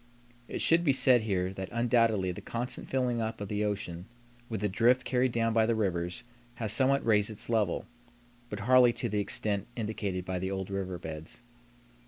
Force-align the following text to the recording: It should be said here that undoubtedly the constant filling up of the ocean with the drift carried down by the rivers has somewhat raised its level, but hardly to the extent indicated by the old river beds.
It 0.47 0.61
should 0.61 0.83
be 0.83 0.93
said 0.93 1.21
here 1.21 1.53
that 1.53 1.69
undoubtedly 1.71 2.31
the 2.31 2.41
constant 2.41 2.89
filling 2.89 3.21
up 3.21 3.39
of 3.39 3.49
the 3.49 3.63
ocean 3.63 4.07
with 4.49 4.61
the 4.61 4.67
drift 4.67 5.05
carried 5.05 5.31
down 5.31 5.53
by 5.53 5.67
the 5.67 5.75
rivers 5.75 6.23
has 6.55 6.73
somewhat 6.73 7.05
raised 7.05 7.29
its 7.29 7.51
level, 7.51 7.85
but 8.49 8.61
hardly 8.61 8.93
to 8.93 9.07
the 9.09 9.19
extent 9.19 9.67
indicated 9.75 10.25
by 10.25 10.39
the 10.39 10.49
old 10.49 10.71
river 10.71 10.97
beds. 10.97 11.39